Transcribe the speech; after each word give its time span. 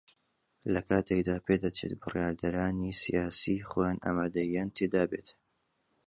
لە 0.73 0.81
کاتێکدا 0.89 1.37
پێدەچێت 1.47 1.93
بڕیاردەرانی 2.01 2.97
سیاسی 3.03 3.65
خۆیان 3.69 3.97
ئامادەیییان 4.03 4.69
تێدا 4.77 5.03
بێت 5.11 5.27